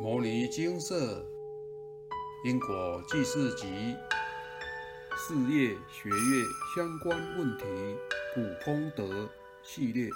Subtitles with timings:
[0.02, 1.22] 《摩尼金色
[2.46, 3.66] 因果记事集》
[5.14, 7.64] 事业学业相关问题
[8.34, 9.28] 普通德
[9.62, 10.08] 系列，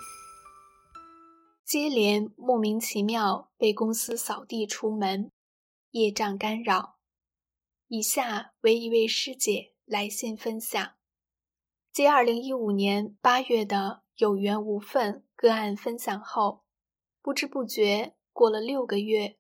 [1.66, 5.30] 接连莫名其妙被公司扫地出门，
[5.90, 6.96] 业障干扰。
[7.88, 10.94] 以下为一位师姐来信分享，
[11.92, 16.64] 接二零一五年八月的有缘无分个案分享后，
[17.20, 19.36] 不知不觉过了六个月。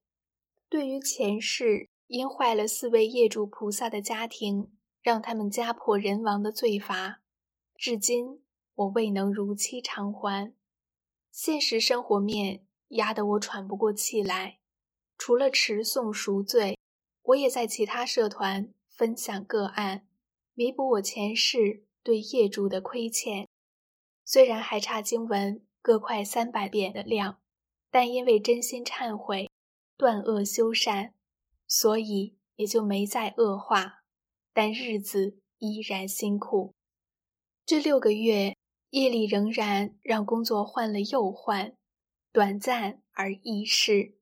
[0.74, 7.20] 对于前世因坏了四位业主菩萨的家庭，让他们家破人亡的罪罚，
[7.76, 8.42] 至今
[8.74, 10.52] 我未能如期偿还。
[11.30, 14.58] 现实生活面压得我喘不过气来。
[15.16, 16.76] 除了持诵赎罪，
[17.22, 20.08] 我也在其他社团分享个案，
[20.54, 23.46] 弥补我前世对业主的亏欠。
[24.24, 27.38] 虽然还差经文各快三百遍的量，
[27.92, 29.48] 但因为真心忏悔。
[29.96, 31.12] 断恶修善，
[31.66, 34.02] 所以也就没再恶化，
[34.52, 36.74] 但日子依然辛苦。
[37.64, 38.56] 这六个月，
[38.90, 41.76] 夜里仍然让工作换了又换，
[42.32, 44.18] 短暂而易逝。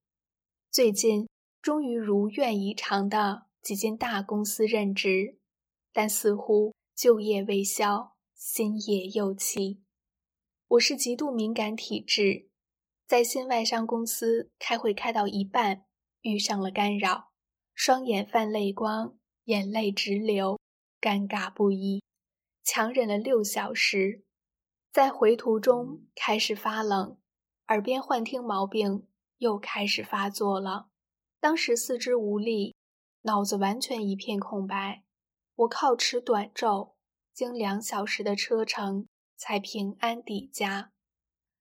[0.71, 1.29] 最近
[1.61, 5.39] 终于如愿以偿的挤进大公司任职，
[5.93, 9.83] 但似乎旧业未消，新业又起。
[10.69, 12.49] 我是极度敏感体质。
[13.13, 15.85] 在新外商公司开会开到一半，
[16.23, 17.29] 遇上了干扰，
[17.75, 20.59] 双眼泛泪光，眼泪直流，
[20.99, 22.03] 尴尬不已，
[22.65, 24.25] 强忍了六小时，
[24.91, 27.19] 在回途中开始发冷，
[27.69, 30.89] 耳边幻听毛病又开始发作了。
[31.39, 32.75] 当时四肢无力，
[33.25, 35.03] 脑子完全一片空白，
[35.57, 36.95] 我靠持短咒，
[37.35, 40.93] 经两小时的车程才平安抵家。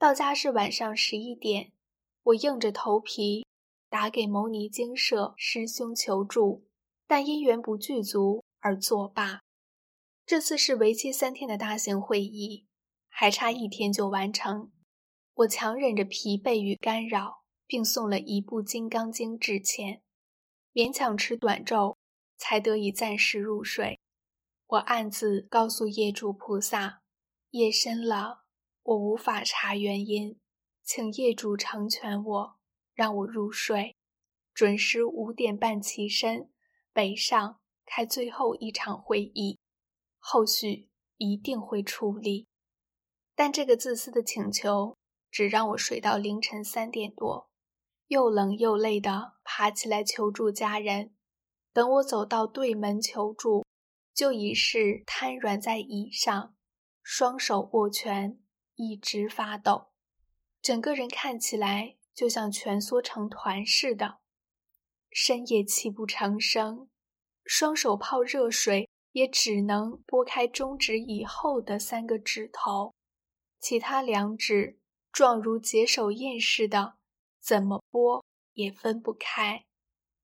[0.02, 1.74] 到家是晚上十一点，
[2.24, 3.46] 我硬着头皮
[3.88, 6.66] 打给牟尼精舍师兄求助，
[7.06, 9.42] 但因缘不具足而作罢。
[10.26, 12.66] 这次是为期三天的大型会议，
[13.10, 14.72] 还差一天就完成。
[15.36, 20.02] 我强忍着疲惫与干扰，并送了一部《金刚经》致歉，
[20.74, 22.00] 勉强持短咒，
[22.38, 24.00] 才得以暂时入睡。
[24.66, 27.04] 我暗自告诉业主菩萨：
[27.52, 28.40] 夜深了。
[28.84, 30.40] 我无法查原因，
[30.84, 32.56] 请业主成全我，
[32.94, 33.96] 让我入睡，
[34.54, 36.50] 准时五点半起身，
[36.92, 39.60] 北上开最后一场会议，
[40.18, 42.48] 后续一定会处理。
[43.36, 44.98] 但这个自私的请求，
[45.30, 47.50] 只让我睡到凌晨三点多，
[48.08, 51.16] 又冷又累的爬起来求助家人。
[51.72, 53.64] 等我走到对门求助，
[54.14, 56.56] 就已是瘫软在椅上，
[57.04, 58.41] 双手握拳。
[58.82, 59.92] 一直发抖，
[60.60, 64.18] 整个人看起来就像蜷缩成团似的，
[65.12, 66.90] 深夜泣不成声，
[67.44, 72.96] 双手泡热水也只能拨开中指以后的三个指头，
[73.60, 74.80] 其他两指
[75.12, 76.96] 状如解手印似的，
[77.40, 79.64] 怎么拨也分不开。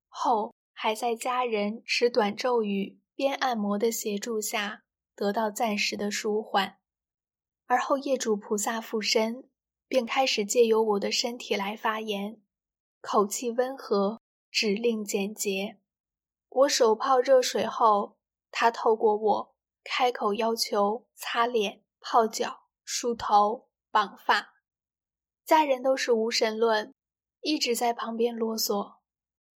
[0.07, 4.81] 后还在家人持短咒语、边按摩的协助下，
[5.16, 6.76] 得到暂时的舒缓。
[7.67, 9.44] 而后，业主菩萨附身，
[9.88, 12.41] 便开始借由我的身体来发言，
[13.01, 15.78] 口气温和，指令简洁。
[16.50, 18.17] 我手泡热水后，
[18.51, 24.53] 他透过我开口要求擦脸、泡脚、梳头、绑发。
[25.45, 26.94] 家人都是无神论，
[27.41, 28.95] 一直在旁边啰嗦。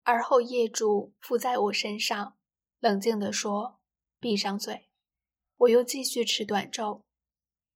[0.04, 2.38] 而后，业主附在我身上，
[2.80, 3.80] 冷静地说
[4.20, 4.90] ：“闭上嘴。”
[5.56, 7.02] 我又继续吃短粥。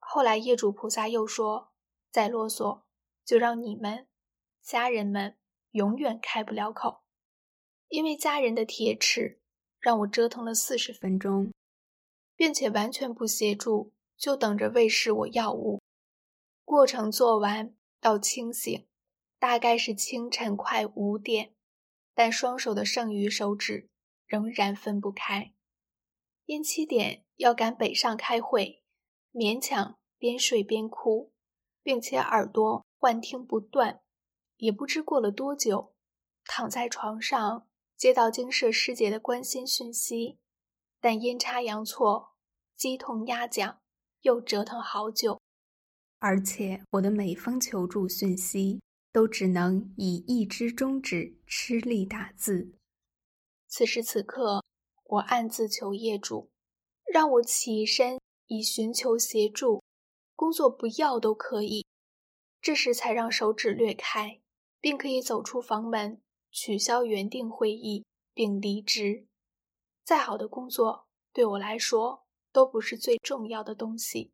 [0.07, 1.73] 后来，业主菩萨又说
[2.09, 2.83] ：“再啰嗦，
[3.25, 4.07] 就让你们
[4.61, 5.35] 家人们
[5.71, 7.01] 永远开不了口。”
[7.89, 9.41] 因为家人的铁齿，
[9.79, 11.51] 让我折腾了四十分钟，
[12.35, 15.81] 并且完全不协助，就等着喂食我药物。
[16.63, 18.87] 过程做完到清醒，
[19.37, 21.53] 大概是清晨快五点，
[22.13, 23.90] 但双手的剩余手指
[24.25, 25.53] 仍然分不开。
[26.46, 28.84] 因七点要赶北上开会。
[29.35, 31.34] 勉强边睡边哭，
[31.84, 33.99] 并且耳朵幻听不断，
[34.55, 35.93] 也不知过了多久，
[36.46, 37.67] 躺在床上
[37.97, 40.40] 接到精舍师姐的关心讯息，
[41.02, 42.34] 但阴差阳错，
[42.78, 43.82] 鸡同鸭讲，
[44.22, 45.41] 又折腾好久，
[46.20, 48.79] 而且我的每封求助讯息
[49.11, 52.72] 都只能以一只中指吃力打字。
[53.67, 54.64] 此时此刻，
[55.03, 56.49] 我暗自求业主，
[57.11, 58.17] 让我起身。
[58.47, 59.84] 以寻求协助，
[60.36, 61.86] 工作不要都可以。
[62.62, 64.42] 这时才让手指略开，
[64.80, 66.22] 并可以走出房门，
[66.52, 69.28] 取消原定会议并离职。
[70.03, 74.32] 再好的工作对我来说都不是最重要的东西，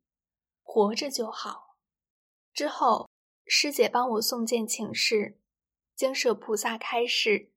[0.61, 1.77] 活着就好。
[2.53, 3.09] 之后，
[3.45, 5.39] 师姐帮我送件请示，
[5.95, 7.51] 经舍菩萨开示：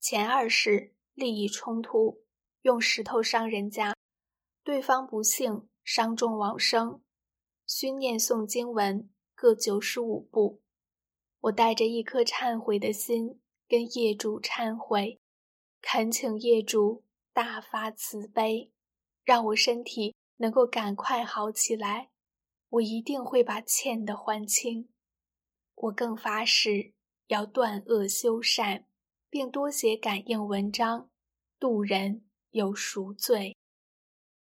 [0.00, 2.24] 前二世利益冲突，
[2.62, 3.94] 用石头伤人家，
[4.62, 7.02] 对方不幸伤重往生，
[7.66, 10.62] 需念诵经文各九十五部。
[11.40, 15.20] 我带着一颗忏悔的心，跟业主忏悔，
[15.82, 18.72] 恳请业主大发慈悲，
[19.24, 22.10] 让我身体能够赶快好起来。
[22.70, 24.88] 我一定会把欠的还清。
[25.74, 26.94] 我更发誓
[27.26, 28.86] 要断恶修善，
[29.28, 31.10] 并多写感应文章，
[31.58, 33.56] 度人有赎罪。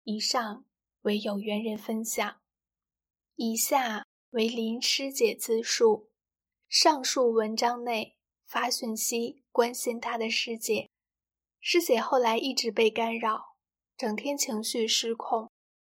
[0.04, 0.64] 以上
[1.06, 2.40] 为有缘人分享，
[3.36, 6.10] 以下为林师姐自述。
[6.68, 10.90] 上述文章内发讯息关心他的师姐，
[11.60, 13.54] 师姐后来一直被干扰，
[13.96, 15.48] 整天情绪失控，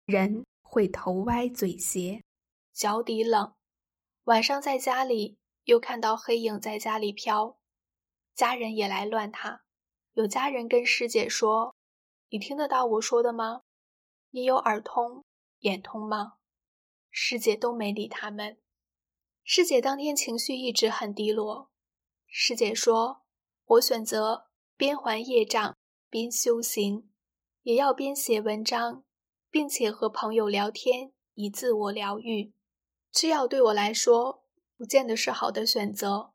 [0.08, 2.22] 人会头歪嘴斜，
[2.74, 3.54] 脚底冷。
[4.26, 7.58] 晚上在家里又看到黑影在家里飘，
[8.36, 9.64] 家人也来乱他。
[10.16, 11.74] 有家人跟师姐说
[12.28, 13.62] ：“你听得到我说的吗？
[14.32, 15.24] 你有耳通、
[15.60, 16.34] 眼通吗？”
[17.10, 18.58] 师姐都没理他们。
[19.44, 21.72] 师姐当天情绪一直很低落。
[22.28, 23.24] 师姐说
[23.66, 25.76] ：“我选择边还业障
[26.10, 27.10] 边修行，
[27.64, 29.04] 也要边写文章，
[29.50, 32.54] 并且和朋友聊天以自我疗愈。
[33.12, 34.44] 吃药对我来说
[34.78, 36.34] 不见得是好的选择，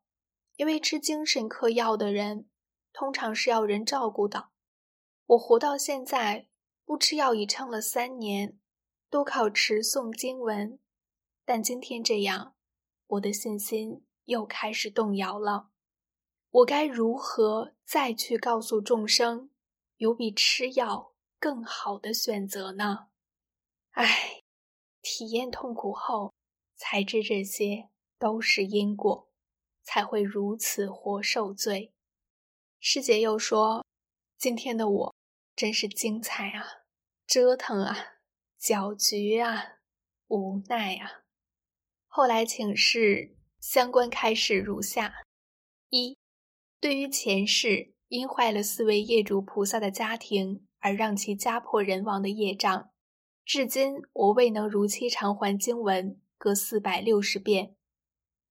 [0.56, 2.49] 因为吃精神科药的人
[2.93, 4.49] 通常是要人照顾的。
[5.27, 6.49] 我活到现在
[6.84, 8.58] 不吃药已撑了三年，
[9.08, 10.79] 都靠持诵经文，
[11.44, 12.55] 但今天这样。”
[13.12, 15.69] 我的信心又开始动摇了，
[16.50, 19.50] 我该如何再去告诉众生，
[19.99, 23.08] 有比吃药更好的选择呢？
[23.90, 24.43] 唉，
[25.02, 26.32] 体验痛苦后
[26.75, 29.28] 才知这些都是因果，
[29.82, 31.93] 才会如此活受罪。
[32.81, 33.85] 师姐又说
[34.38, 35.14] ：“今天的我
[35.54, 36.64] 真是精彩啊，
[37.26, 37.96] 折腾啊，
[38.58, 39.78] 搅局啊，
[40.28, 41.22] 无奈啊。”
[42.08, 45.14] 后来请示相关开示如下：
[45.88, 46.16] 一、
[46.81, 52.90] 对于前世因坏了四位业主菩萨的家庭而让其家破人亡的业障，
[53.44, 57.76] 至今我未能如期偿还经文各四百六十遍。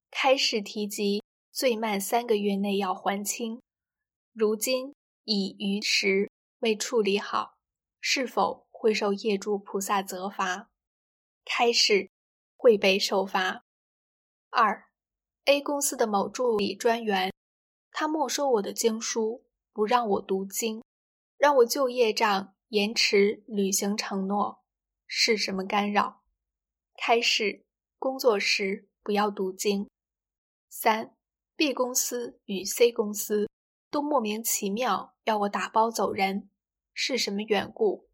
[0.10, 1.22] 开示提及
[1.52, 3.62] 最慢三个月内要还清，
[4.34, 4.94] 如今
[5.24, 6.32] 已逾时
[6.62, 7.58] 未处理好，
[8.00, 10.72] 是否会受业主菩萨责罚？
[11.46, 12.10] 开始。
[12.64, 13.66] 会被受罚。
[14.52, 14.92] 二
[15.46, 17.34] ，A 公司的某助理专员，
[17.90, 20.84] 他没收我的经书，不让我读经，
[21.40, 24.64] 让我就业账延迟履行承诺，
[25.08, 26.22] 是什么干扰？
[26.96, 27.66] 开始
[27.98, 29.90] 工作时不要读经。
[30.70, 31.16] 三
[31.56, 33.50] ，B 公司与 C 公司
[33.90, 36.51] 都莫名其妙要我打包走人，
[37.04, 38.08] 是什么缘故？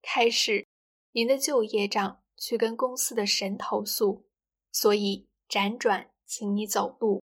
[0.00, 0.64] 开始
[1.10, 2.22] 您的旧业障。
[2.36, 4.26] 去跟公司的神投诉，
[4.72, 7.22] 所以辗转请你走路，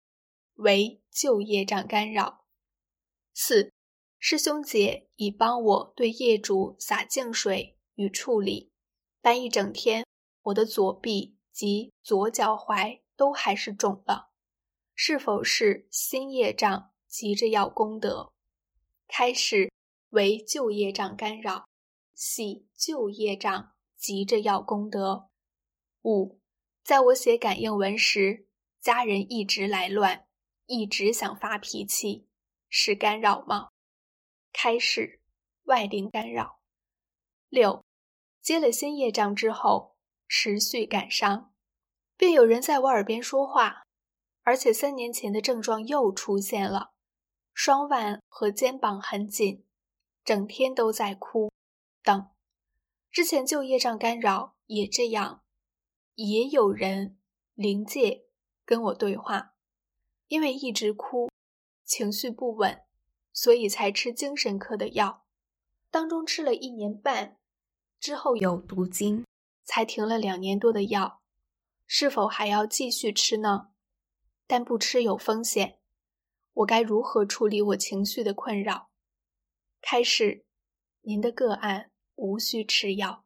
[0.56, 2.46] 为旧业障干扰。
[3.34, 3.72] 四
[4.20, 8.74] 师兄姐已帮我对业主洒净水与处理，
[9.22, 10.06] 但一整天
[10.42, 14.32] 我的左臂及左脚踝都还是肿了，
[14.94, 18.34] 是否是新业障急着要功德？
[19.08, 19.72] 开始
[20.16, 21.70] 为旧业障干扰，
[22.16, 23.72] 系旧业障。
[23.98, 25.30] 急着要功德。
[26.04, 26.40] 五，
[26.84, 28.46] 在我写感应文时，
[28.80, 30.28] 家人一直来乱，
[30.68, 32.28] 一直想发脾气，
[32.70, 33.70] 是干扰吗？
[34.54, 35.22] 开始
[35.64, 36.60] 外灵干扰。
[37.50, 37.84] 六，
[38.42, 39.96] 接了新业障之后，
[40.28, 41.52] 持续感伤，
[42.16, 43.86] 便有人在我耳边说话，
[44.44, 46.92] 而且三年前的症状又出现了，
[47.56, 49.66] 双腕和肩膀很紧，
[50.26, 51.52] 整天都在哭，
[52.02, 52.30] 等。
[53.12, 55.44] 之前就业障干扰也这样，
[56.16, 57.18] 也有人
[57.54, 58.26] 灵界
[58.66, 59.54] 跟我对话，
[60.28, 61.30] 因为一直哭，
[61.86, 62.84] 情绪不稳，
[63.32, 65.28] 所以才吃精神科的药，
[65.92, 67.38] 当中吃了一年半，
[68.00, 69.24] 之后有读经，
[69.64, 71.22] 才停了两年多的药，
[71.86, 73.70] 是否还要继续吃呢？
[74.48, 75.80] 但不吃有风险，
[76.54, 78.90] 我该如何处理我情绪的困扰？
[79.88, 80.44] 开始，
[81.02, 81.92] 您的个案。
[82.16, 83.24] 无需吃药，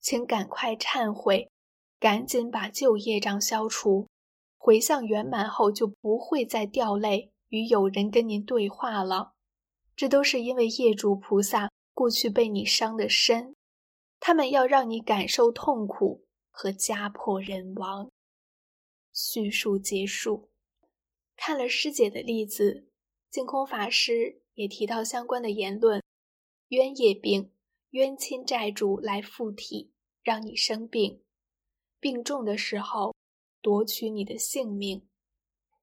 [0.00, 1.50] 请赶快忏悔，
[1.98, 4.08] 赶紧把旧业障消除，
[4.56, 9.34] 回向圆满后就不会再掉泪与有人跟您对话了，
[9.94, 13.54] 这都是因为业主菩萨过去被你伤得深，
[14.18, 18.10] 他们要让你感受痛苦和家破人亡。
[19.12, 20.48] 叙述结束。
[21.36, 22.86] 看了师姐的例子，
[23.28, 26.02] 净空法师也提到相关的言论：
[26.68, 27.50] 冤业病，
[27.92, 31.24] 冤亲债主来附体，让你生病，
[31.98, 33.14] 病重的时候
[33.62, 35.08] 夺取你的性命。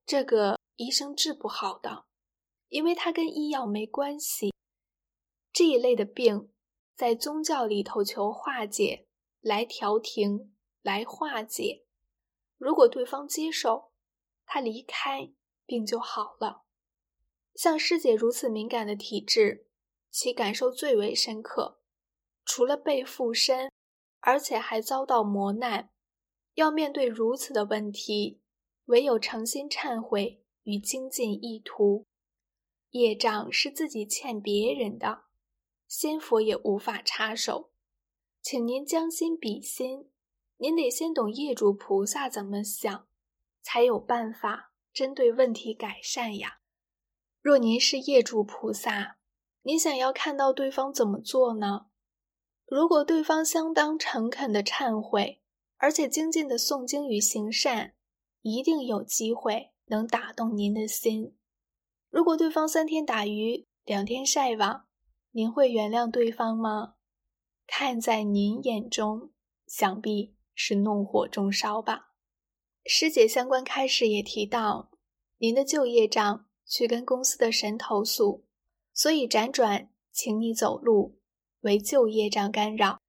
[0.06, 2.04] 这个医生治不好的，
[2.68, 4.54] 因为它跟医药没关系。
[5.52, 6.52] 这一类的病，
[6.94, 9.08] 在宗教里头求化解，
[9.40, 11.84] 来调停，来化解。
[12.56, 13.90] 如果对方接受，
[14.46, 15.32] 他离开。
[15.66, 16.64] 病就好了。
[17.58, 19.66] 像师姐如此敏感的体质，
[20.12, 21.80] 其感受最为深刻。
[22.44, 23.72] 除了被附身，
[24.20, 25.90] 而且还遭到磨难，
[26.54, 28.40] 要面对如此的问题，
[28.84, 32.06] 唯有诚心忏悔与精进意图。
[32.90, 35.24] 业障是自己欠别人的，
[35.88, 37.72] 仙佛也无法插手。
[38.40, 40.12] 请您将心比心，
[40.58, 43.08] 您得先懂业主菩萨怎么想，
[43.62, 44.72] 才有办法。
[44.92, 46.57] 针对问题改善呀。
[47.40, 49.18] 若您是业主菩萨，
[49.62, 51.86] 你想要看到对方怎么做呢？
[52.66, 55.40] 如果对方相当诚恳的忏悔，
[55.76, 57.94] 而且精进的诵经与行善，
[58.42, 61.36] 一定有机会能打动您的心。
[62.10, 64.86] 如果对方三天打鱼两天晒网，
[65.30, 66.94] 您会原谅对方吗？
[67.66, 69.30] 看在您眼中，
[69.66, 72.12] 想必是怒火中烧吧。
[72.84, 74.90] 师姐相关开示也提到，
[75.36, 78.44] 您的旧业障去跟公司的神投诉，
[78.92, 81.18] 所以辗转请你走路，
[81.60, 83.00] 为旧业障干扰。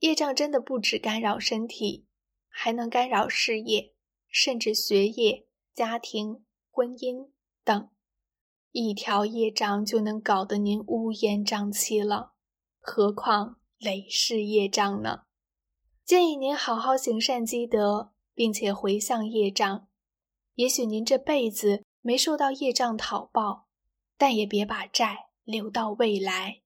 [0.00, 2.06] 业障真的不止干扰身体，
[2.48, 3.94] 还能干扰事业，
[4.28, 7.30] 甚至学业、家庭、婚姻
[7.64, 7.88] 等。
[8.72, 12.34] 一条业障就能搞得您乌烟瘴气了，
[12.80, 15.22] 何况累世业障呢？
[16.04, 18.12] 建议您好好行善积德。
[18.34, 19.88] 并且回向业障，
[20.54, 23.68] 也许您这辈子没受到业障讨报，
[24.18, 26.62] 但也别把债留到未来，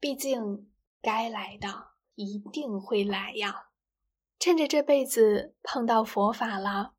[0.00, 0.68] 毕竟
[1.00, 3.68] 该来的一定会来呀。
[4.40, 6.94] 趁着这辈子碰到佛法了，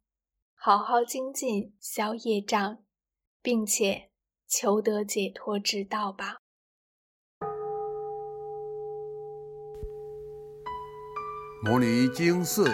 [0.56, 2.80] 好好精进消业障，
[3.42, 4.10] 并且
[4.48, 6.38] 求得解脱之道吧。
[11.62, 12.74] 摩尼经寺。